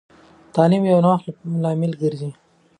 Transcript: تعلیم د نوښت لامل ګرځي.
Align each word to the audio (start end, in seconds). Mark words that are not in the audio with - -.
تعلیم 0.53 0.83
د 0.87 0.93
نوښت 1.05 1.27
لامل 1.63 1.91
ګرځي. 2.01 2.29